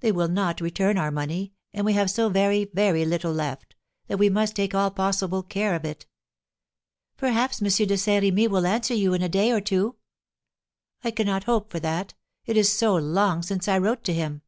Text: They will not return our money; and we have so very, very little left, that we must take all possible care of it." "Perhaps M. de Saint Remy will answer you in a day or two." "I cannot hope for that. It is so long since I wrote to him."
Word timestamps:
They 0.00 0.12
will 0.12 0.28
not 0.28 0.60
return 0.60 0.98
our 0.98 1.10
money; 1.10 1.54
and 1.72 1.86
we 1.86 1.94
have 1.94 2.10
so 2.10 2.28
very, 2.28 2.66
very 2.74 3.06
little 3.06 3.32
left, 3.32 3.74
that 4.06 4.18
we 4.18 4.28
must 4.28 4.54
take 4.54 4.74
all 4.74 4.90
possible 4.90 5.42
care 5.42 5.74
of 5.74 5.86
it." 5.86 6.04
"Perhaps 7.16 7.62
M. 7.62 7.68
de 7.88 7.96
Saint 7.96 8.22
Remy 8.22 8.48
will 8.48 8.66
answer 8.66 8.92
you 8.92 9.14
in 9.14 9.22
a 9.22 9.30
day 9.30 9.50
or 9.50 9.62
two." 9.62 9.96
"I 11.02 11.10
cannot 11.10 11.44
hope 11.44 11.70
for 11.72 11.80
that. 11.80 12.12
It 12.44 12.58
is 12.58 12.70
so 12.70 12.96
long 12.96 13.40
since 13.42 13.66
I 13.66 13.78
wrote 13.78 14.04
to 14.04 14.12
him." 14.12 14.42